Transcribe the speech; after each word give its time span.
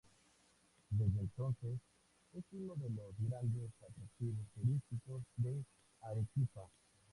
Desde 0.89 1.19
entonces 1.19 1.77
es 2.33 2.43
uno 2.53 2.73
de 2.75 2.89
los 2.89 3.13
grandes 3.19 3.69
atractivos 3.83 4.47
turísticos 4.55 5.21
de 5.37 5.63
Arequipa. 6.01 6.67